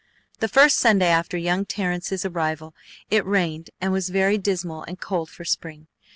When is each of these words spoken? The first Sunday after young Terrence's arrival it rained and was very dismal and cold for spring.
The 0.39 0.47
first 0.47 0.79
Sunday 0.79 1.09
after 1.09 1.37
young 1.37 1.63
Terrence's 1.63 2.25
arrival 2.25 2.73
it 3.11 3.23
rained 3.23 3.69
and 3.79 3.91
was 3.91 4.09
very 4.09 4.39
dismal 4.39 4.81
and 4.81 4.99
cold 4.99 5.29
for 5.29 5.45
spring. 5.45 5.85